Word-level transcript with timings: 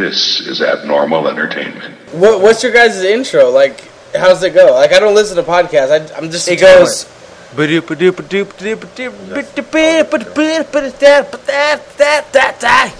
This 0.00 0.40
is 0.40 0.60
abnormal 0.60 1.26
entertainment. 1.26 1.94
What, 2.12 2.42
what's 2.42 2.62
your 2.62 2.70
guys' 2.70 3.02
intro? 3.02 3.48
Like, 3.48 3.80
how's 4.14 4.42
it 4.42 4.50
go? 4.52 4.74
Like, 4.74 4.92
I 4.92 5.00
don't 5.00 5.14
listen 5.14 5.36
to 5.36 5.42
podcasts. 5.42 5.90
I, 5.90 6.14
I'm 6.14 6.30
just. 6.30 6.46
It 6.48 6.60
goes. 6.60 7.06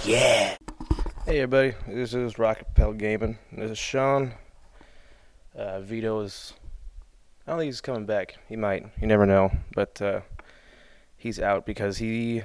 Yeah. 0.07 0.57
Hey 1.25 1.41
everybody, 1.41 1.75
this 1.87 2.15
is 2.15 2.39
Rocket 2.39 2.73
Pell 2.73 2.93
Gaming. 2.93 3.37
This 3.51 3.69
is 3.69 3.77
Sean. 3.77 4.33
Uh, 5.55 5.81
Vito 5.81 6.21
is. 6.21 6.53
I 7.45 7.51
don't 7.51 7.59
think 7.59 7.67
he's 7.67 7.81
coming 7.81 8.07
back. 8.07 8.37
He 8.49 8.55
might. 8.55 8.87
You 8.99 9.05
never 9.05 9.27
know. 9.27 9.51
But 9.75 10.01
uh, 10.01 10.21
he's 11.15 11.39
out 11.39 11.63
because 11.63 11.99
he 11.99 12.41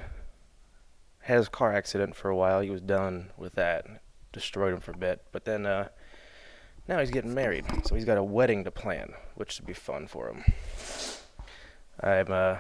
had 1.20 1.38
his 1.38 1.48
car 1.48 1.72
accident 1.72 2.14
for 2.14 2.28
a 2.28 2.36
while. 2.36 2.60
He 2.60 2.68
was 2.68 2.82
done 2.82 3.30
with 3.38 3.54
that. 3.54 3.86
Destroyed 4.32 4.72
him 4.72 4.80
for 4.80 4.92
a 4.92 4.96
bit. 4.96 5.22
But 5.32 5.44
then 5.44 5.66
uh, 5.66 5.88
now 6.88 6.98
he's 6.98 7.10
getting 7.10 7.34
married. 7.34 7.64
So 7.84 7.94
he's 7.94 8.04
got 8.04 8.18
a 8.18 8.22
wedding 8.22 8.64
to 8.64 8.70
plan, 8.70 9.12
which 9.34 9.52
should 9.52 9.66
be 9.66 9.72
fun 9.72 10.06
for 10.06 10.28
him. 10.28 10.44
I'm 12.00 12.32
uh, 12.32 12.56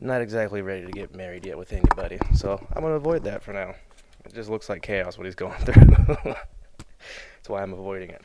not 0.00 0.20
exactly 0.20 0.62
ready 0.62 0.86
to 0.86 0.92
get 0.92 1.14
married 1.14 1.46
yet 1.46 1.58
with 1.58 1.72
anybody, 1.72 2.18
so 2.34 2.64
I'm 2.72 2.82
gonna 2.82 2.94
avoid 2.94 3.24
that 3.24 3.42
for 3.42 3.52
now. 3.52 3.74
It 4.24 4.34
just 4.34 4.50
looks 4.50 4.68
like 4.68 4.82
chaos 4.82 5.18
what 5.18 5.24
he's 5.24 5.34
going 5.34 5.58
through. 5.60 5.74
That's 6.24 7.48
why 7.48 7.62
I'm 7.62 7.72
avoiding 7.72 8.10
it. 8.10 8.22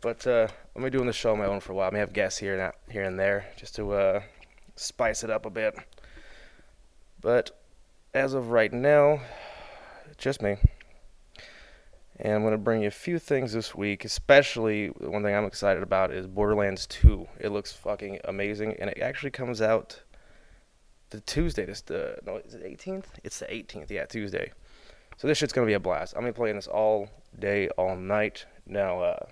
But 0.00 0.26
uh, 0.26 0.48
I'm 0.74 0.82
gonna 0.82 0.90
be 0.90 0.96
doing 0.96 1.06
the 1.06 1.12
show 1.12 1.32
on 1.32 1.38
my 1.38 1.46
own 1.46 1.60
for 1.60 1.72
a 1.72 1.74
while. 1.74 1.88
I 1.88 1.92
may 1.92 1.98
have 2.00 2.12
guests 2.12 2.38
here 2.38 2.58
and 2.58 2.72
here 2.90 3.04
and 3.04 3.18
there 3.18 3.46
just 3.56 3.74
to 3.76 3.92
uh, 3.92 4.22
spice 4.76 5.22
it 5.24 5.30
up 5.30 5.46
a 5.46 5.50
bit. 5.50 5.76
But 7.20 7.50
as 8.14 8.34
of 8.34 8.50
right 8.50 8.72
now, 8.72 9.20
just 10.18 10.42
me. 10.42 10.56
And 12.18 12.34
I'm 12.34 12.42
going 12.42 12.52
to 12.52 12.58
bring 12.58 12.82
you 12.82 12.88
a 12.88 12.92
few 12.92 13.18
things 13.18 13.52
this 13.52 13.74
week, 13.74 14.04
especially 14.04 14.88
one 14.88 15.22
thing 15.22 15.34
I'm 15.34 15.44
excited 15.44 15.82
about 15.82 16.12
is 16.12 16.26
Borderlands 16.26 16.86
2. 16.86 17.26
It 17.40 17.48
looks 17.48 17.72
fucking 17.72 18.20
amazing, 18.24 18.76
and 18.78 18.90
it 18.90 18.98
actually 19.00 19.30
comes 19.30 19.60
out 19.60 20.02
the 21.10 21.20
Tuesday. 21.20 21.64
This 21.64 21.80
the 21.80 22.18
no, 22.24 22.36
is 22.38 22.54
it 22.54 22.64
18th? 22.64 23.04
It's 23.22 23.38
the 23.38 23.46
18th. 23.46 23.90
Yeah, 23.90 24.06
Tuesday. 24.06 24.52
So 25.16 25.28
this 25.28 25.38
shit's 25.38 25.52
gonna 25.52 25.66
be 25.66 25.74
a 25.74 25.80
blast. 25.80 26.14
I'm 26.14 26.22
gonna 26.22 26.32
be 26.32 26.36
playing 26.36 26.56
this 26.56 26.66
all 26.66 27.08
day, 27.38 27.68
all 27.70 27.96
night. 27.96 28.46
Now, 28.66 29.00
uh, 29.00 29.26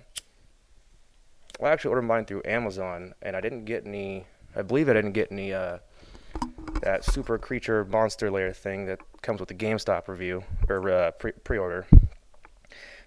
I 1.63 1.69
actually 1.69 1.91
ordered 1.91 2.03
mine 2.03 2.25
through 2.25 2.43
Amazon, 2.45 3.15
and 3.23 3.37
I 3.37 3.41
didn't 3.41 3.65
get 3.65 3.87
any. 3.87 4.27
I 4.55 4.63
believe 4.63 4.89
I 4.89 4.93
didn't 4.93 5.13
get 5.13 5.33
any 5.33 5.53
uh, 5.53 5.79
that 6.83 7.05
super 7.05 7.39
creature 7.39 7.85
monster 7.85 8.31
layer 8.31 8.53
thing 8.53 8.87
that 8.87 9.01
comes 9.23 9.41
with 9.41 9.49
the 9.49 9.55
GameStop 9.55 10.09
review 10.09 10.45
or 10.69 10.91
uh, 10.91 11.11
pre- 11.13 11.33
pre-order. 11.33 11.87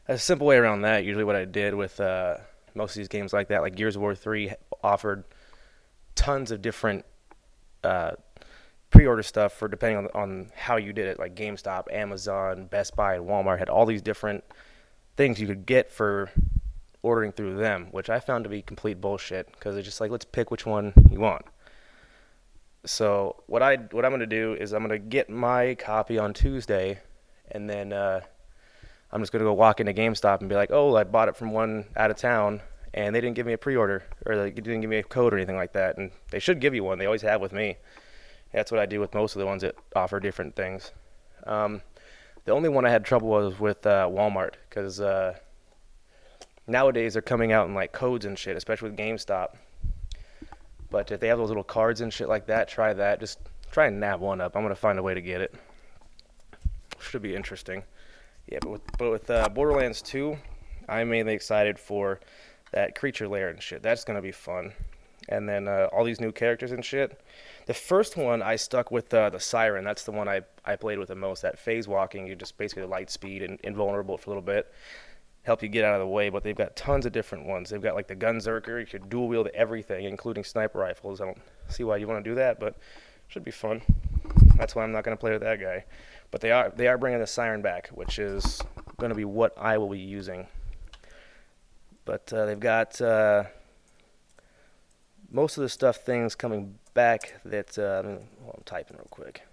A 0.08 0.18
simple 0.18 0.48
way 0.48 0.58
around 0.58 0.82
that. 0.82 1.06
Usually, 1.06 1.24
what 1.24 1.36
I 1.36 1.46
did 1.46 1.74
with 1.74 2.00
uh, 2.00 2.38
most 2.76 2.92
of 2.92 2.96
these 2.98 3.08
games 3.08 3.34
like 3.34 3.48
that, 3.48 3.62
like 3.62 3.76
Gears 3.76 3.96
of 3.96 4.02
War 4.02 4.16
3, 4.16 4.54
offered 4.84 5.24
tons 6.16 6.52
of 6.52 6.62
different 6.62 7.06
uh, 7.84 8.12
pre-order 8.90 9.24
stuff 9.24 9.54
for 9.54 9.68
depending 9.68 9.98
on 9.98 10.08
on 10.14 10.52
how 10.56 10.78
you 10.78 10.94
did 10.94 11.08
it. 11.08 11.20
Like 11.20 11.36
GameStop, 11.36 11.92
Amazon, 11.92 12.66
Best 12.66 12.96
Buy, 12.96 13.16
and 13.16 13.26
Walmart 13.26 13.60
had 13.60 13.70
all 13.70 13.86
these 13.86 14.02
different 14.02 14.44
things 15.16 15.40
you 15.40 15.48
could 15.48 15.66
get 15.66 15.92
for 15.92 16.30
ordering 17.02 17.32
through 17.32 17.56
them, 17.58 17.88
which 17.92 18.10
I 18.10 18.20
found 18.20 18.44
to 18.46 18.50
be 18.50 18.62
complete 18.62 19.00
bullshit 19.00 19.52
because 19.52 19.78
it's 19.78 19.86
just 19.86 20.02
like 20.02 20.12
let's 20.12 20.26
pick 20.26 20.52
which 20.52 20.66
one 20.66 20.94
you 21.10 21.20
want. 21.20 21.46
So 22.86 23.44
what 23.48 23.62
I 23.62 23.78
what 23.92 24.04
I'm 24.04 24.12
gonna 24.12 24.26
do 24.26 24.58
is 24.60 24.74
I'm 24.74 24.82
gonna 24.82 25.00
get 25.00 25.30
my 25.30 25.76
copy 25.76 26.18
on 26.18 26.34
Tuesday, 26.34 27.00
and 27.50 27.70
then 27.70 27.94
uh, 27.94 28.22
I'm 29.12 29.22
just 29.22 29.32
gonna 29.32 29.46
go 29.46 29.54
walk 29.54 29.80
into 29.80 29.94
GameStop 29.94 30.42
and 30.42 30.50
be 30.50 30.56
like, 30.56 30.72
oh, 30.72 30.96
I 30.96 31.04
bought 31.06 31.30
it 31.30 31.38
from 31.38 31.52
one 31.52 31.86
out 31.96 32.12
of 32.12 32.18
town, 32.18 32.62
and 32.94 33.16
they 33.16 33.22
didn't 33.22 33.36
give 33.36 33.46
me 33.46 33.54
a 33.54 33.58
pre-order 33.58 34.04
or 34.26 34.36
they 34.36 34.52
didn't 34.52 34.82
give 34.82 34.90
me 34.90 34.98
a 34.98 35.04
code 35.04 35.34
or 35.34 35.38
anything 35.38 35.56
like 35.56 35.74
that, 35.74 35.98
and 35.98 36.12
they 36.32 36.40
should 36.40 36.60
give 36.60 36.76
you 36.76 36.84
one. 36.84 37.00
They 37.00 37.06
always 37.06 37.22
have 37.22 37.40
with 37.40 37.54
me. 37.54 37.78
That's 38.52 38.72
what 38.72 38.80
I 38.80 38.86
do 38.86 39.00
with 39.00 39.14
most 39.14 39.36
of 39.36 39.40
the 39.40 39.46
ones 39.46 39.62
that 39.62 39.76
offer 39.96 40.20
different 40.20 40.56
things. 40.56 40.92
Um, 41.48 41.82
the 42.46 42.52
only 42.52 42.70
one 42.70 42.86
I 42.86 42.90
had 42.90 43.06
trouble 43.06 43.30
was 43.30 43.60
with 43.60 43.86
uh, 43.88 44.08
Walmart 44.12 44.56
because 44.70 45.00
uh, 45.00 45.38
nowadays 46.68 47.14
they're 47.14 47.22
coming 47.22 47.52
out 47.52 47.68
in 47.68 47.74
like 47.74 47.94
codes 47.94 48.26
and 48.26 48.38
shit, 48.38 48.58
especially 48.58 48.90
with 48.90 49.00
GameStop. 49.00 49.56
But 50.94 51.12
if 51.12 51.20
they 51.20 51.28
have 51.28 51.40
those 51.40 51.50
little 51.50 51.64
cards 51.64 52.02
and 52.02 52.14
shit 52.14 52.30
like 52.30 52.46
that, 52.46 52.68
try 52.68 52.94
that. 52.94 53.20
Just 53.20 53.40
try 53.72 53.88
and 53.88 54.00
nab 54.00 54.22
one 54.22 54.40
up. 54.40 54.56
I'm 54.56 54.62
gonna 54.62 54.76
find 54.76 55.00
a 55.00 55.04
way 55.04 55.16
to 55.16 55.22
get 55.22 55.42
it. 55.42 55.56
Should 57.00 57.24
be 57.24 57.36
interesting. 57.36 57.82
Yeah, 58.48 58.60
but 58.62 58.70
with 58.70 58.82
but 59.00 59.10
with 59.10 59.30
uh, 59.32 59.50
Borderlands 59.50 60.04
2, 60.04 60.38
I'm 60.88 61.10
mainly 61.10 61.34
excited 61.34 61.80
for 61.80 62.20
that 62.74 62.94
creature 62.94 63.28
lair 63.28 63.50
and 63.50 63.60
shit. 63.60 63.82
That's 63.82 64.04
gonna 64.04 64.22
be 64.22 64.32
fun. 64.32 64.72
And 65.30 65.50
then 65.50 65.68
uh, 65.68 65.88
all 65.92 66.04
these 66.04 66.22
new 66.22 66.32
characters 66.32 66.72
and 66.72 66.86
shit. 66.86 67.20
The 67.66 67.74
first 67.74 68.16
one 68.16 68.44
I 68.44 68.56
stuck 68.56 68.92
with 68.92 69.12
uh, 69.16 69.32
the 69.32 69.40
Siren. 69.40 69.84
That's 69.84 70.04
the 70.04 70.12
one 70.12 70.28
I, 70.28 70.42
I 70.64 70.76
played 70.76 71.00
with 71.00 71.08
the 71.08 71.16
most. 71.16 71.42
That 71.42 71.58
phase 71.58 71.88
walking, 71.88 72.28
you're 72.28 72.36
just 72.36 72.56
basically 72.56 72.84
light 72.84 73.10
speed 73.10 73.42
and 73.42 73.60
invulnerable 73.64 74.20
for 74.20 74.30
a 74.30 74.32
little 74.32 74.44
bit, 74.44 74.72
help 75.44 75.62
you 75.62 75.70
get 75.70 75.86
out 75.86 75.94
of 75.94 76.00
the 76.00 76.08
way. 76.08 76.30
But 76.30 76.44
they've 76.44 76.56
got 76.56 76.76
tons 76.76 77.06
of 77.06 77.12
different 77.12 77.46
ones. 77.46 77.70
They've 77.70 77.82
got 77.82 77.96
like 77.96 78.08
the 78.08 78.16
Gunzerker. 78.16 78.80
You 78.80 78.86
can 78.86 79.08
dual 79.10 79.28
wield 79.28 79.50
everything, 79.54 80.06
including 80.06 80.44
sniper 80.44 80.80
rifles. 80.80 81.22
I 81.22 81.26
don't 81.26 81.42
see 81.68 81.84
why 81.84 81.98
you 81.98 82.08
want 82.08 82.24
to 82.24 82.30
do 82.30 82.36
that, 82.36 82.60
but 82.60 82.76
should 83.28 83.44
be 83.44 83.52
fun. 83.52 83.82
That's 84.58 84.76
why 84.76 84.84
I'm 84.84 84.92
not 84.92 85.04
going 85.04 85.16
to 85.16 85.20
play 85.20 85.32
with 85.32 85.42
that 85.42 85.60
guy. 85.60 85.86
But 86.32 86.42
they 86.42 86.52
are 86.52 86.72
they 86.76 86.88
are 86.88 86.98
bringing 86.98 87.20
the 87.20 87.28
Siren 87.28 87.62
back, 87.62 87.90
which 87.90 88.20
is 88.20 88.62
going 88.98 89.10
to 89.10 89.16
be 89.16 89.26
what 89.26 89.54
I 89.58 89.78
will 89.78 89.90
be 89.90 90.00
using. 90.00 90.48
But 92.06 92.32
uh, 92.34 92.46
they've 92.46 92.60
got 92.60 93.00
uh, 93.00 93.46
most 95.32 95.58
of 95.58 95.62
the 95.62 95.70
stuff 95.70 95.98
things 95.98 96.36
coming 96.36 96.76
back 96.94 97.34
that 97.46 97.78
uh, 97.78 98.04
well, 98.42 98.56
I'm 98.58 98.64
typing 98.66 98.98
real 98.98 99.08
quick. 99.10 99.44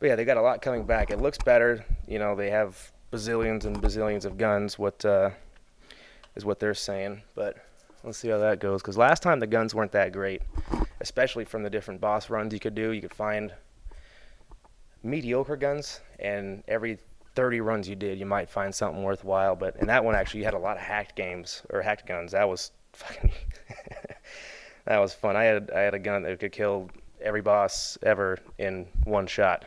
But 0.00 0.06
yeah, 0.06 0.16
they 0.16 0.24
got 0.24 0.36
a 0.36 0.42
lot 0.42 0.62
coming 0.62 0.84
back. 0.84 1.10
It 1.10 1.20
looks 1.20 1.38
better. 1.38 1.84
You 2.06 2.18
know, 2.18 2.36
they 2.36 2.50
have 2.50 2.92
bazillions 3.12 3.64
and 3.64 3.80
bazillions 3.80 4.24
of 4.24 4.38
guns. 4.38 4.78
What 4.78 5.04
uh, 5.04 5.30
is 6.36 6.44
what 6.44 6.60
they're 6.60 6.74
saying? 6.74 7.22
But 7.34 7.56
let's 8.04 8.18
see 8.18 8.28
how 8.28 8.38
that 8.38 8.60
goes. 8.60 8.82
Because 8.82 8.96
last 8.96 9.22
time 9.22 9.40
the 9.40 9.46
guns 9.46 9.74
weren't 9.74 9.92
that 9.92 10.12
great, 10.12 10.42
especially 11.00 11.44
from 11.44 11.62
the 11.62 11.70
different 11.70 12.00
boss 12.00 12.30
runs 12.30 12.52
you 12.52 12.60
could 12.60 12.74
do. 12.74 12.92
You 12.92 13.00
could 13.00 13.14
find 13.14 13.52
mediocre 15.02 15.56
guns, 15.56 16.00
and 16.18 16.62
every 16.68 16.98
30 17.34 17.60
runs 17.60 17.88
you 17.88 17.94
did, 17.94 18.18
you 18.18 18.26
might 18.26 18.50
find 18.50 18.74
something 18.74 19.02
worthwhile. 19.02 19.54
But 19.54 19.76
in 19.76 19.86
that 19.86 20.04
one, 20.04 20.14
actually, 20.14 20.40
you 20.40 20.44
had 20.44 20.54
a 20.54 20.58
lot 20.58 20.76
of 20.76 20.82
hacked 20.82 21.14
games 21.14 21.62
or 21.70 21.82
hacked 21.82 22.06
guns. 22.06 22.32
That 22.32 22.48
was 22.48 22.72
fucking. 22.92 23.30
that 24.84 24.98
was 24.98 25.14
fun. 25.14 25.36
I 25.36 25.44
had 25.44 25.70
I 25.70 25.80
had 25.80 25.94
a 25.94 25.98
gun 25.98 26.22
that 26.22 26.40
could 26.40 26.52
kill 26.52 26.90
every 27.20 27.42
boss 27.42 27.98
ever 28.02 28.38
in 28.58 28.86
one 29.04 29.26
shot. 29.26 29.64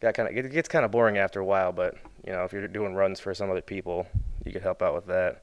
Got 0.00 0.14
kind 0.14 0.28
of 0.28 0.36
it 0.36 0.50
gets 0.52 0.68
kind 0.68 0.84
of 0.84 0.90
boring 0.90 1.18
after 1.18 1.40
a 1.40 1.44
while, 1.44 1.72
but 1.72 1.96
you 2.26 2.32
know 2.32 2.44
if 2.44 2.52
you're 2.52 2.68
doing 2.68 2.94
runs 2.94 3.20
for 3.20 3.34
some 3.34 3.50
other 3.50 3.62
people, 3.62 4.06
you 4.44 4.52
could 4.52 4.62
help 4.62 4.82
out 4.82 4.94
with 4.94 5.06
that. 5.06 5.42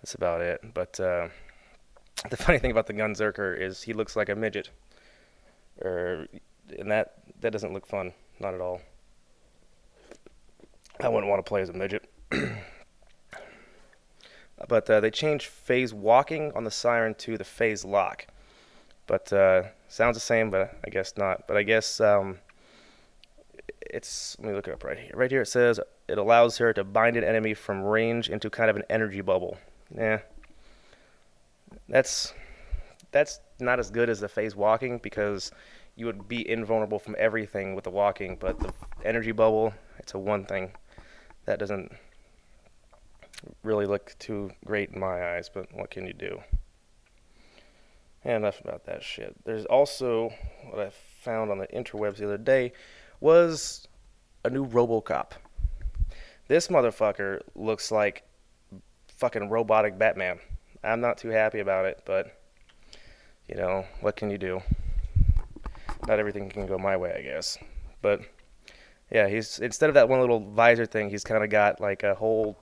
That's 0.00 0.14
about 0.14 0.40
it. 0.40 0.60
But 0.74 0.98
uh, 0.98 1.28
the 2.28 2.36
funny 2.38 2.58
thing 2.58 2.70
about 2.70 2.86
the 2.86 2.94
Gunzerker 2.94 3.58
is 3.58 3.82
he 3.82 3.92
looks 3.92 4.16
like 4.16 4.28
a 4.28 4.34
midget, 4.34 4.70
or 5.80 6.26
and 6.78 6.90
that 6.90 7.14
that 7.40 7.52
doesn't 7.52 7.72
look 7.72 7.86
fun, 7.86 8.12
not 8.38 8.54
at 8.54 8.60
all. 8.60 8.80
I 11.00 11.08
wouldn't 11.08 11.30
want 11.30 11.44
to 11.44 11.48
play 11.48 11.62
as 11.62 11.70
a 11.70 11.72
midget. 11.72 12.08
but 14.68 14.90
uh, 14.90 15.00
they 15.00 15.10
changed 15.10 15.46
phase 15.46 15.94
walking 15.94 16.52
on 16.54 16.64
the 16.64 16.70
siren 16.70 17.14
to 17.14 17.38
the 17.38 17.44
phase 17.44 17.84
lock. 17.84 18.26
But 19.06 19.32
uh, 19.32 19.62
sounds 19.88 20.16
the 20.16 20.20
same, 20.20 20.50
but 20.50 20.78
I 20.84 20.90
guess 20.90 21.16
not. 21.16 21.48
But 21.48 21.56
I 21.56 21.62
guess 21.62 22.00
um, 22.00 22.38
it's. 23.80 24.36
Let 24.38 24.48
me 24.48 24.54
look 24.54 24.68
it 24.68 24.74
up 24.74 24.84
right 24.84 24.98
here. 24.98 25.12
Right 25.14 25.30
here 25.30 25.42
it 25.42 25.46
says 25.46 25.80
it 26.10 26.18
allows 26.18 26.58
her 26.58 26.72
to 26.72 26.84
bind 26.84 27.16
an 27.16 27.24
enemy 27.24 27.54
from 27.54 27.82
range 27.82 28.28
into 28.28 28.50
kind 28.50 28.68
of 28.68 28.76
an 28.76 28.82
energy 28.90 29.20
bubble. 29.20 29.56
Yeah, 29.96 30.20
that's 31.88 32.34
that's 33.12 33.40
not 33.60 33.78
as 33.78 33.90
good 33.90 34.10
as 34.10 34.20
the 34.20 34.28
phase 34.28 34.56
walking 34.56 34.98
because 34.98 35.52
you 35.96 36.06
would 36.06 36.28
be 36.28 36.48
invulnerable 36.48 36.98
from 36.98 37.16
everything 37.18 37.74
with 37.74 37.84
the 37.84 37.90
walking, 37.90 38.36
but 38.38 38.58
the 38.58 38.72
energy 39.04 39.32
bubble, 39.32 39.74
it's 39.98 40.14
a 40.14 40.18
one 40.18 40.44
thing. 40.44 40.72
That 41.46 41.58
doesn't 41.58 41.92
really 43.62 43.86
look 43.86 44.14
too 44.18 44.50
great 44.64 44.90
in 44.90 45.00
my 45.00 45.34
eyes, 45.34 45.50
but 45.52 45.66
what 45.72 45.90
can 45.90 46.06
you 46.06 46.12
do? 46.12 46.40
And 48.24 48.36
enough 48.36 48.60
about 48.60 48.84
that 48.84 49.02
shit. 49.02 49.34
There's 49.44 49.64
also 49.64 50.30
what 50.70 50.86
I 50.86 50.90
found 51.22 51.50
on 51.50 51.58
the 51.58 51.66
interwebs 51.68 52.16
the 52.16 52.26
other 52.26 52.38
day 52.38 52.72
was 53.20 53.88
a 54.44 54.50
new 54.50 54.66
RoboCop. 54.66 55.32
This 56.50 56.66
motherfucker 56.66 57.42
looks 57.54 57.92
like 57.92 58.24
fucking 59.18 59.50
robotic 59.50 59.96
Batman. 59.96 60.40
I'm 60.82 61.00
not 61.00 61.16
too 61.16 61.28
happy 61.28 61.60
about 61.60 61.84
it, 61.84 62.02
but 62.04 62.40
you 63.46 63.54
know, 63.54 63.84
what 64.00 64.16
can 64.16 64.32
you 64.32 64.36
do? 64.36 64.60
Not 66.08 66.18
everything 66.18 66.50
can 66.50 66.66
go 66.66 66.76
my 66.76 66.96
way, 66.96 67.14
I 67.16 67.22
guess. 67.22 67.56
But 68.02 68.22
Yeah, 69.12 69.28
he's 69.28 69.60
instead 69.60 69.90
of 69.90 69.94
that 69.94 70.08
one 70.08 70.18
little 70.18 70.40
visor 70.40 70.86
thing, 70.86 71.08
he's 71.08 71.22
kind 71.22 71.44
of 71.44 71.50
got 71.50 71.80
like 71.80 72.02
a 72.02 72.16
whole 72.16 72.58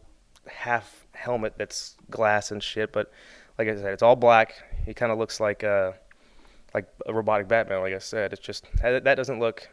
half 0.47 1.07
helmet 1.13 1.55
that's 1.57 1.97
glass 2.11 2.51
and 2.51 2.63
shit. 2.63 2.93
But 2.93 3.11
like 3.57 3.69
I 3.69 3.75
said, 3.75 3.95
it's 3.95 4.03
all 4.03 4.17
black. 4.17 4.53
He 4.85 4.93
kind 4.93 5.11
of 5.11 5.17
looks 5.17 5.41
like 5.41 5.63
a 5.63 5.95
like 6.75 6.93
a 7.07 7.15
robotic 7.15 7.49
Batman. 7.49 7.81
Like 7.81 7.95
I 7.95 8.01
said, 8.01 8.35
it's 8.35 8.43
just 8.43 8.67
that 8.83 9.15
doesn't 9.15 9.41
look 9.41 9.67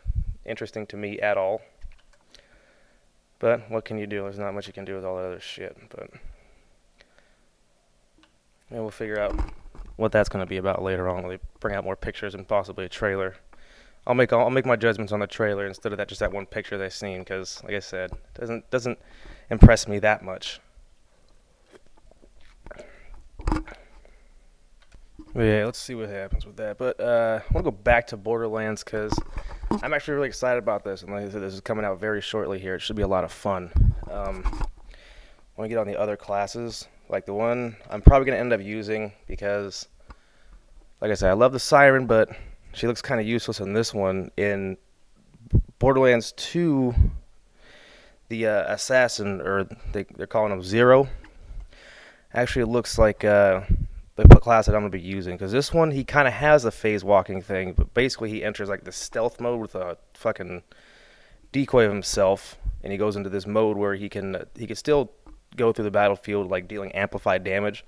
interesting 0.46 0.88
to 0.88 0.96
me 0.96 1.20
at 1.20 1.38
all. 1.38 1.62
But 3.40 3.70
what 3.70 3.86
can 3.86 3.98
you 3.98 4.08
do? 4.08 4.24
There's 4.24 4.40
not 4.40 4.54
much 4.54 4.68
you 4.68 4.74
can 4.74 4.86
do 4.86 4.96
with 4.96 5.06
all 5.06 5.18
that 5.18 5.26
other 5.26 5.40
shit. 5.40 5.78
But 5.90 6.10
yeah, 8.72 8.80
we'll 8.80 8.92
figure 8.92 9.20
out 9.20 9.38
what 9.98 10.12
that's 10.12 10.30
going 10.30 10.44
to 10.44 10.50
be 10.50 10.58
about 10.58 10.82
later 10.82 11.08
on 11.08 11.28
they 11.28 11.40
bring 11.60 11.76
out 11.76 11.84
more 11.84 11.96
pictures 11.96 12.36
and 12.36 12.48
possibly 12.48 12.86
a 12.86 12.90
trailer. 12.90 13.36
I'll 14.08 14.16
make 14.16 14.32
I'll 14.32 14.50
make 14.50 14.66
my 14.66 14.76
judgments 14.76 15.12
on 15.12 15.20
the 15.20 15.28
trailer 15.28 15.66
instead 15.66 15.92
of 15.92 15.98
that 15.98 16.08
just 16.08 16.20
that 16.20 16.32
one 16.32 16.46
picture 16.46 16.78
they've 16.78 16.94
seen 16.94 17.20
because, 17.20 17.64
like 17.64 17.74
I 17.74 17.80
said, 17.80 18.12
doesn't 18.36 18.70
doesn't 18.70 19.00
impress 19.50 19.88
me 19.88 20.00
that 20.00 20.24
much. 20.24 20.60
But 25.34 25.44
yeah, 25.44 25.66
let's 25.66 25.80
see 25.80 25.96
what 25.96 26.10
happens 26.10 26.46
with 26.46 26.56
that. 26.58 26.78
But 26.78 27.00
uh, 27.00 27.40
I 27.42 27.54
want 27.54 27.66
to 27.66 27.72
go 27.72 27.78
back 27.78 28.08
to 28.08 28.18
Borderlands 28.18 28.84
because 28.84 29.12
I'm 29.82 29.94
actually 29.94 30.16
really 30.16 30.28
excited 30.28 30.60
about 30.60 30.84
this, 30.84 31.02
and 31.02 31.12
like 31.12 31.26
I 31.26 31.30
said, 31.30 31.42
this 31.42 31.54
is 31.54 31.62
coming 31.62 31.86
out 31.86 32.00
very 32.00 32.22
shortly 32.22 32.60
here. 32.60 32.76
It 32.76 32.82
should 32.82 32.96
be 32.96 33.02
a 33.02 33.08
lot 33.08 33.24
of 33.24 33.32
fun. 33.32 33.72
Um, 34.10 34.44
when 35.56 35.64
we 35.64 35.70
get 35.70 35.78
on 35.78 35.88
the 35.88 36.00
other 36.00 36.18
classes, 36.18 36.88
like 37.10 37.26
the 37.26 37.34
one 37.34 37.76
I'm 37.90 38.02
probably 38.02 38.26
gonna 38.26 38.40
end 38.40 38.54
up 38.54 38.62
using 38.62 39.12
because, 39.28 39.88
like 41.02 41.12
I 41.12 41.14
said, 41.14 41.30
I 41.30 41.34
love 41.34 41.54
the 41.54 41.60
Siren, 41.60 42.08
but 42.08 42.30
she 42.74 42.88
looks 42.88 43.02
kind 43.02 43.20
of 43.22 43.28
useless 43.28 43.60
in 43.60 43.74
this 43.74 43.94
one. 43.94 44.32
In 44.38 44.78
Borderlands 45.80 46.34
2, 46.34 46.94
the 48.30 48.48
uh, 48.48 48.74
assassin, 48.74 49.42
or 49.42 49.68
they, 49.92 50.04
they're 50.16 50.28
calling 50.28 50.52
him 50.52 50.62
Zero, 50.62 51.08
actually 52.34 52.66
looks 52.66 52.98
like 52.98 53.24
uh, 53.24 53.62
the 54.16 54.40
class 54.40 54.66
that 54.66 54.76
I'm 54.76 54.82
going 54.82 54.92
to 54.92 54.98
be 54.98 55.04
using. 55.04 55.36
Because 55.36 55.52
this 55.52 55.74
one, 55.74 55.92
he 55.92 56.04
kind 56.04 56.28
of 56.28 56.34
has 56.34 56.66
a 56.66 56.72
phase 56.72 57.04
walking 57.04 57.42
thing, 57.42 57.74
but 57.74 57.94
basically 57.94 58.30
he 58.30 58.44
enters 58.44 58.70
like 58.70 58.84
the 58.84 58.92
stealth 58.92 59.40
mode 59.40 59.60
with 59.60 59.76
a 59.76 59.98
fucking 60.14 60.64
decoy 61.52 61.86
of 61.86 61.92
himself, 61.92 62.58
and 62.84 62.92
he 62.92 62.98
goes 62.98 63.16
into 63.16 63.30
this 63.30 63.46
mode 63.46 63.78
where 63.78 63.96
he 63.96 64.10
can 64.10 64.46
he 64.58 64.68
can 64.68 64.76
still 64.76 65.12
go 65.56 65.72
through 65.72 65.86
the 65.86 65.92
battlefield 65.92 66.50
like 66.50 66.68
dealing 66.68 66.92
amplified 66.92 67.44
damage, 67.44 67.86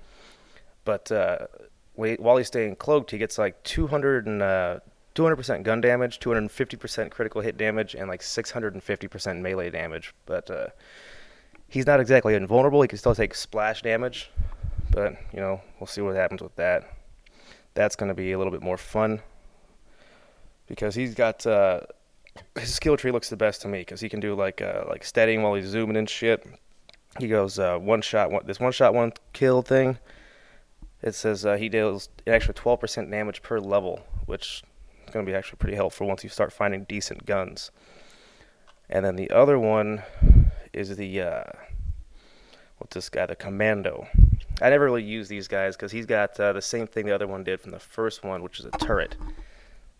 but 0.85 1.11
uh, 1.11 1.47
while 1.95 2.37
he's 2.37 2.47
staying 2.47 2.75
cloaked, 2.75 3.11
he 3.11 3.17
gets 3.17 3.37
like 3.37 3.61
200 3.63 4.27
and 4.27 4.41
uh, 4.41 4.79
200% 5.15 5.63
gun 5.63 5.81
damage, 5.81 6.19
250% 6.19 7.09
critical 7.09 7.41
hit 7.41 7.57
damage, 7.57 7.95
and 7.95 8.07
like 8.07 8.21
650% 8.21 9.41
melee 9.41 9.69
damage. 9.69 10.13
But 10.25 10.49
uh, 10.51 10.67
he's 11.67 11.87
not 11.87 11.99
exactly 11.99 12.35
invulnerable. 12.35 12.81
He 12.83 12.87
can 12.87 12.99
still 12.99 13.15
take 13.15 13.33
splash 13.33 13.81
damage. 13.81 14.29
But 14.97 15.13
you 15.31 15.39
know, 15.39 15.61
we'll 15.79 15.85
see 15.85 16.01
what 16.01 16.15
happens 16.15 16.41
with 16.41 16.55
that. 16.55 16.91
That's 17.75 17.95
going 17.95 18.09
to 18.09 18.15
be 18.15 18.31
a 18.31 18.37
little 18.39 18.49
bit 18.51 18.63
more 18.63 18.77
fun 18.77 19.21
because 20.65 20.95
he's 20.95 21.13
got 21.13 21.45
uh, 21.45 21.81
his 22.59 22.73
skill 22.73 22.97
tree 22.97 23.11
looks 23.11 23.29
the 23.29 23.37
best 23.37 23.61
to 23.61 23.67
me 23.67 23.81
because 23.81 24.01
he 24.01 24.09
can 24.09 24.19
do 24.19 24.33
like 24.33 24.59
uh, 24.61 24.85
like 24.89 25.03
steadying 25.03 25.43
while 25.43 25.53
he's 25.53 25.67
zooming 25.67 25.97
and 25.97 26.09
shit. 26.09 26.43
He 27.19 27.27
goes 27.27 27.59
uh, 27.59 27.77
one 27.77 28.01
shot, 28.01 28.31
one, 28.31 28.47
this 28.47 28.59
one 28.59 28.71
shot, 28.71 28.95
one 28.95 29.13
kill 29.33 29.61
thing 29.61 29.99
it 31.01 31.13
says 31.13 31.45
uh, 31.45 31.57
he 31.57 31.69
deals 31.69 32.09
an 32.25 32.33
extra 32.33 32.55
12% 32.55 33.11
damage 33.11 33.43
per 33.43 33.59
level, 33.59 34.01
which 34.25 34.63
is 35.05 35.13
going 35.13 35.23
to 35.25 35.31
be 35.31 35.35
actually 35.35 35.57
pretty 35.57 35.75
helpful 35.75 36.07
once 36.07 36.23
you 36.23 36.29
start 36.29 36.51
finding 36.51 36.85
decent 36.85 37.25
guns. 37.25 37.69
And 38.89 39.05
then 39.05 39.15
the 39.15 39.29
other 39.29 39.59
one 39.59 40.01
is 40.73 40.95
the 40.95 41.21
uh, 41.21 41.43
what's 42.77 42.95
this 42.95 43.09
guy? 43.09 43.25
The 43.25 43.35
Commando. 43.35 44.07
I 44.61 44.69
never 44.69 44.85
really 44.85 45.03
use 45.03 45.27
these 45.27 45.47
guys 45.47 45.75
because 45.75 45.91
he's 45.91 46.05
got 46.05 46.39
uh, 46.39 46.53
the 46.53 46.61
same 46.61 46.87
thing 46.87 47.05
the 47.05 47.15
other 47.15 47.27
one 47.27 47.43
did 47.43 47.61
from 47.61 47.71
the 47.71 47.79
first 47.79 48.23
one, 48.23 48.41
which 48.41 48.59
is 48.59 48.65
a 48.65 48.71
turret. 48.71 49.15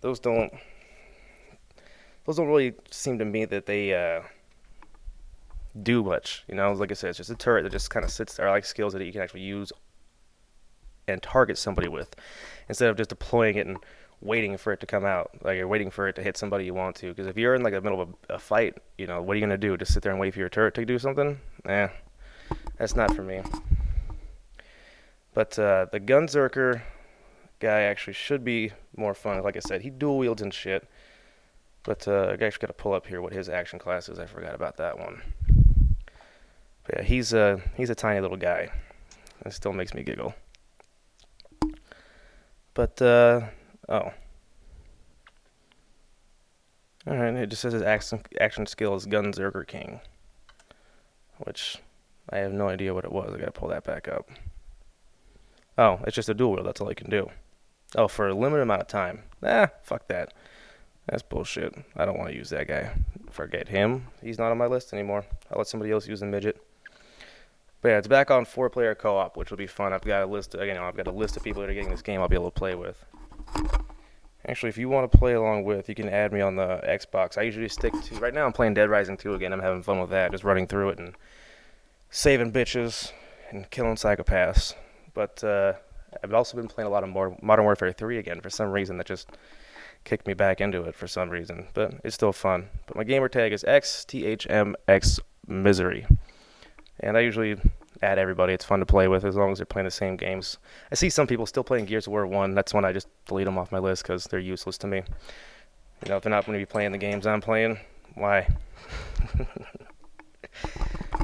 Those 0.02 0.20
don't 0.20 0.54
those 2.26 2.38
don't 2.38 2.48
really 2.48 2.74
seem 2.92 3.20
to 3.20 3.26
me 3.26 3.46
that 3.46 3.66
they 3.66 3.94
uh, 3.94 4.22
do 5.82 6.04
much. 6.04 6.44
You 6.48 6.56
know, 6.56 6.74
like 6.74 6.92
I 6.92 6.96
said, 6.96 7.10
it's 7.10 7.18
just 7.18 7.30
a 7.30 7.36
turret 7.36 7.64
that 7.64 7.72
just 7.72 7.90
kind 7.90 8.04
of 8.04 8.12
sits 8.12 8.36
there. 8.36 8.48
I 8.48 8.52
like 8.52 8.66
skills 8.66 8.94
that 8.94 9.06
you 9.06 9.12
can 9.12 9.22
actually 9.22 9.42
use 9.42 9.72
and 11.08 11.22
target 11.24 11.58
somebody 11.58 11.88
with 11.88 12.16
instead 12.68 12.90
of 12.90 12.98
just 12.98 13.10
deploying 13.10 13.56
it 13.56 13.66
and 13.66 13.78
waiting 14.20 14.58
for 14.58 14.74
it 14.74 14.80
to 14.80 14.86
come 14.86 15.06
out 15.06 15.30
like 15.44 15.56
you're 15.58 15.68
waiting 15.68 15.92
for 15.92 16.08
it 16.08 16.16
to 16.16 16.24
hit 16.24 16.36
somebody 16.36 16.66
you 16.66 16.74
want 16.74 16.96
to 16.96 17.10
because 17.10 17.28
if 17.28 17.38
you're 17.38 17.54
in 17.54 17.62
like 17.62 17.74
the 17.74 17.80
middle 17.80 18.02
of 18.02 18.10
a, 18.30 18.34
a, 18.34 18.40
fight 18.40 18.76
you 18.98 19.06
know 19.06 19.22
what 19.22 19.34
are 19.34 19.36
you 19.36 19.46
going 19.46 19.50
to 19.50 19.58
do 19.58 19.78
just 19.78 19.94
sit 19.94 20.02
there 20.02 20.12
and 20.12 20.20
wait 20.20 20.34
for 20.34 20.40
your 20.40 20.50
turret 20.50 20.74
to 20.74 20.84
do 20.86 20.98
something 20.98 21.40
eh 21.66 21.88
that's 22.78 22.96
not 22.96 23.16
for 23.16 23.22
me 23.22 23.42
but 25.38 25.60
uh, 25.60 25.86
the 25.92 26.00
gunzerker 26.00 26.82
guy 27.60 27.82
actually 27.82 28.14
should 28.14 28.44
be 28.44 28.72
more 28.96 29.14
fun 29.14 29.44
like 29.44 29.56
i 29.56 29.60
said 29.60 29.82
he 29.82 29.92
dual 29.92 30.18
wields 30.18 30.42
and 30.42 30.52
shit 30.52 30.88
but 31.84 32.08
uh, 32.08 32.30
i 32.30 32.44
actually 32.44 32.62
got 32.62 32.66
to 32.66 32.74
pull 32.74 32.94
up 32.94 33.06
here 33.06 33.22
what 33.22 33.34
his 33.34 33.48
action 33.48 33.78
class 33.78 34.10
is 34.10 34.18
i 34.18 34.26
forgot 34.26 34.56
about 34.56 34.78
that 34.78 34.98
one 34.98 35.22
but 36.86 36.96
yeah 36.98 37.04
he's 37.04 37.34
a 37.34 37.62
he's 37.76 37.92
a 37.92 37.96
tiny 37.96 38.20
little 38.20 38.36
guy 38.36 38.68
it 39.46 39.54
still 39.54 39.74
makes 39.74 39.94
me 39.94 40.02
giggle 40.02 40.34
but, 42.74 43.00
uh, 43.02 43.42
oh. 43.90 44.12
Alright, 47.08 47.34
it 47.34 47.50
just 47.50 47.64
says 47.64 47.74
his 47.74 47.82
action, 47.82 48.22
action 48.40 48.68
skill 48.68 48.94
is 48.94 49.08
Gunzerking. 49.08 50.00
Which, 51.40 51.78
I 52.30 52.38
have 52.38 52.54
no 52.54 52.70
idea 52.70 52.94
what 52.94 53.04
it 53.04 53.12
was. 53.12 53.34
I 53.34 53.40
gotta 53.40 53.52
pull 53.52 53.70
that 53.70 53.84
back 53.84 54.08
up. 54.08 54.30
Oh, 55.78 56.00
it's 56.06 56.16
just 56.16 56.30
a 56.30 56.34
dual 56.34 56.54
wield, 56.54 56.68
that's 56.68 56.82
all 56.82 56.90
he 56.90 56.96
can 56.96 57.10
do. 57.10 57.30
Oh, 57.96 58.08
for 58.08 58.28
a 58.28 58.34
limited 58.34 58.64
amount 58.64 58.82
of 58.82 58.88
time. 58.88 59.24
Ah, 59.44 59.70
fuck 59.84 60.08
that. 60.08 60.34
That's 61.08 61.24
bullshit. 61.24 61.74
I 61.96 62.06
don't 62.06 62.18
want 62.18 62.30
to 62.32 62.36
use 62.36 62.50
that 62.50 62.68
guy. 62.68 62.92
Forget 63.30 63.70
him. 63.70 64.08
He's 64.22 64.38
not 64.38 64.52
on 64.52 64.58
my 64.58 64.68
list 64.68 64.92
anymore. 64.92 65.26
I'll 65.52 65.58
let 65.58 65.68
somebody 65.68 65.92
else 65.92 66.08
use 66.08 66.20
the 66.20 66.26
midget. 66.26 66.62
But 67.82 67.90
yeah, 67.90 67.98
it's 68.00 68.08
back 68.08 68.32
on 68.32 68.44
four-player 68.44 68.96
co-op, 68.96 69.38
which 69.38 69.50
will 69.50 69.58
be 69.58 69.68
fun. 69.68 69.94
I've 69.94 70.02
got 70.02 70.24
a 70.24 70.26
list. 70.26 70.56
Of, 70.56 70.66
you 70.66 70.74
I've 70.74 70.98
got 70.98 71.08
a 71.08 71.12
list 71.12 71.38
of 71.38 71.44
people 71.44 71.62
that 71.62 71.70
are 71.70 71.74
getting 71.74 71.92
this 71.92 72.02
game. 72.02 72.20
I'll 72.20 72.28
be 72.28 72.36
able 72.36 72.52
to 72.52 72.60
play 72.60 72.76
with. 72.76 73.06
Actually, 74.48 74.70
if 74.70 74.78
you 74.78 74.90
want 74.90 75.10
to 75.12 75.18
play 75.18 75.34
along 75.34 75.64
with, 75.64 75.88
you 75.88 75.96
can 75.96 76.10
add 76.10 76.34
me 76.34 76.42
on 76.42 76.56
the 76.56 76.82
Xbox. 76.88 77.38
I 77.38 77.44
usually 77.44 77.70
stick 77.70 77.94
to. 77.94 78.16
Right 78.16 78.34
now, 78.34 78.46
I'm 78.46 78.54
playing 78.54 78.74
Dead 78.74 78.90
Rising 78.90 79.18
2 79.18 79.36
again. 79.36 79.54
I'm 79.54 79.62
having 79.62 79.84
fun 79.84 80.00
with 80.00 80.10
that, 80.10 80.32
just 80.32 80.44
running 80.44 80.68
through 80.68 80.90
it 80.90 81.00
and 81.00 81.16
saving 82.10 82.52
bitches 82.52 83.12
and 83.52 83.70
killing 83.70 83.96
psychopaths. 83.96 84.74
But 85.18 85.44
uh, 85.44 85.74
I've 86.24 86.32
also 86.36 86.56
been 86.56 86.68
playing 86.68 86.86
a 86.86 86.92
lot 86.92 87.04
of 87.04 87.10
more 87.10 87.36
Modern 87.42 87.66
Warfare 87.66 87.92
3 87.92 88.20
again 88.20 88.40
for 88.40 88.52
some 88.52 88.70
reason. 88.70 89.00
That 89.00 89.08
just 89.08 89.32
kicked 90.04 90.28
me 90.28 90.36
back 90.36 90.62
into 90.62 90.84
it 90.84 90.94
for 90.94 91.08
some 91.08 91.32
reason. 91.32 91.66
But 91.74 91.96
it's 92.04 92.14
still 92.14 92.32
fun. 92.32 92.70
But 92.86 92.98
my 92.98 93.04
gamer 93.04 93.28
tag 93.28 93.52
is 93.52 93.64
XTHMX 93.64 95.20
Misery. 95.48 96.06
And 97.00 97.18
I 97.18 97.22
usually 97.22 97.58
add 98.04 98.20
everybody. 98.20 98.54
It's 98.54 98.64
fun 98.64 98.80
to 98.80 98.86
play 98.86 99.08
with 99.08 99.26
as 99.26 99.36
long 99.36 99.52
as 99.52 99.58
they're 99.58 99.66
playing 99.66 99.86
the 99.86 99.92
same 99.92 100.18
games. 100.18 100.60
I 100.92 100.96
see 100.96 101.10
some 101.10 101.26
people 101.26 101.48
still 101.48 101.64
playing 101.64 101.86
Gears 101.86 102.06
of 102.06 102.12
War 102.12 102.28
1. 102.28 102.54
That's 102.54 102.76
when 102.76 102.86
I 102.86 102.94
just 102.94 103.08
delete 103.26 103.46
them 103.46 103.58
off 103.58 103.72
my 103.72 103.80
list 103.80 104.04
because 104.04 104.26
they're 104.26 104.40
useless 104.40 104.78
to 104.78 104.88
me. 104.88 104.98
You 104.98 106.10
know, 106.10 106.18
if 106.18 106.24
they're 106.24 106.30
not 106.30 106.46
going 106.46 106.60
to 106.60 106.62
be 106.64 106.70
playing 106.70 106.92
the 106.92 107.00
games 107.00 107.26
I'm 107.26 107.42
playing, 107.42 107.80
why? 108.14 108.48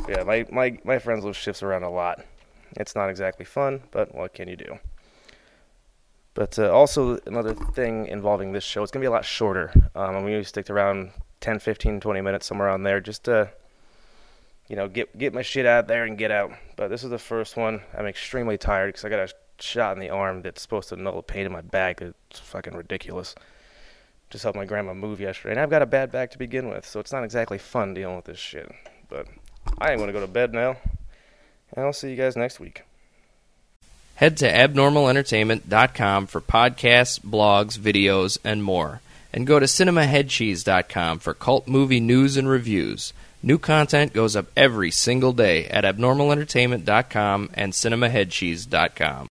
yeah, 0.10 0.24
my, 0.24 0.48
my, 0.52 0.80
my 0.84 0.98
friends 0.98 1.24
list 1.24 1.40
shifts 1.40 1.62
around 1.62 1.84
a 1.84 1.92
lot. 1.92 2.26
It's 2.76 2.96
not 2.96 3.10
exactly 3.10 3.46
fun, 3.46 3.84
but 3.92 4.14
what 4.14 4.34
can 4.34 4.48
you 4.48 4.56
do? 4.56 4.80
But 6.34 6.58
uh, 6.58 6.72
also, 6.72 7.20
another 7.28 7.54
thing 7.54 8.08
involving 8.08 8.54
this 8.54 8.64
show, 8.64 8.82
it's 8.82 8.92
going 8.92 9.02
to 9.02 9.06
be 9.06 9.12
a 9.12 9.12
lot 9.12 9.26
shorter. 9.26 9.72
Um, 9.96 10.16
I'm 10.16 10.22
going 10.22 10.34
to 10.34 10.44
stick 10.44 10.66
to 10.66 10.74
around 10.74 11.12
10, 11.42 11.60
15, 11.60 12.00
20 12.00 12.22
minutes, 12.22 12.48
somewhere 12.48 12.70
on 12.70 12.84
there, 12.84 13.00
just 13.00 13.26
to 13.26 13.52
you 14.68 14.76
know, 14.76 14.88
get 14.88 15.18
get 15.18 15.34
my 15.34 15.42
shit 15.42 15.66
out 15.66 15.88
there 15.88 16.06
and 16.06 16.18
get 16.18 16.32
out. 16.32 16.52
But 16.76 16.90
this 16.90 17.04
is 17.04 17.10
the 17.10 17.20
first 17.20 17.58
one. 17.58 17.82
I'm 17.98 18.06
extremely 18.06 18.58
tired 18.58 18.88
because 18.90 19.06
I 19.06 19.10
got 19.10 19.30
a 19.30 19.34
shot 19.60 19.94
in 19.94 20.00
the 20.00 20.10
arm 20.10 20.42
that's 20.42 20.62
supposed 20.62 20.90
to 20.90 20.96
null 20.96 21.18
the 21.18 21.22
pain 21.22 21.46
in 21.46 21.52
my 21.52 21.62
back. 21.62 22.02
It's 22.02 22.40
fucking 22.40 22.74
ridiculous. 22.74 23.36
Just 24.30 24.44
helped 24.44 24.58
my 24.58 24.66
grandma 24.66 24.94
move 24.94 25.20
yesterday, 25.20 25.52
and 25.52 25.60
I've 25.60 25.70
got 25.70 25.82
a 25.82 25.86
bad 25.86 26.12
back 26.12 26.32
to 26.32 26.40
begin 26.40 26.70
with, 26.70 26.88
so 26.88 27.00
it's 27.00 27.12
not 27.12 27.24
exactly 27.24 27.60
fun 27.60 27.94
dealing 27.94 28.16
with 28.16 28.26
this 28.26 28.40
shit. 28.40 28.72
But 29.10 29.28
I 29.78 29.92
am 29.92 30.00
gonna 30.00 30.12
go 30.12 30.22
to 30.22 30.28
bed 30.28 30.54
now, 30.54 30.78
and 31.76 31.86
I'll 31.86 31.94
see 31.94 32.10
you 32.10 32.16
guys 32.16 32.36
next 32.36 32.60
week. 32.60 32.84
Head 34.16 34.38
to 34.38 34.52
abnormalentertainment.com 34.52 36.28
for 36.28 36.42
podcasts, 36.42 37.20
blogs, 37.20 37.78
videos, 37.78 38.38
and 38.44 38.64
more. 38.64 39.02
And 39.34 39.48
go 39.48 39.60
to 39.60 39.66
cinemaheadcheese.com 39.66 41.20
for 41.20 41.34
cult 41.34 41.68
movie 41.68 42.00
news 42.00 42.38
and 42.38 42.48
reviews. 42.48 43.14
New 43.42 43.58
content 43.58 44.14
goes 44.14 44.36
up 44.36 44.46
every 44.56 44.92
single 44.92 45.34
day 45.34 45.66
at 45.66 45.84
abnormalentertainment.com 45.84 47.50
and 47.56 47.74
cinemaheadcheese.com. 47.74 49.30